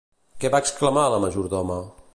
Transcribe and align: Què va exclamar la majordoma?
Què 0.43 0.49
va 0.55 0.61
exclamar 0.65 1.03
la 1.17 1.21
majordoma? 1.27 1.79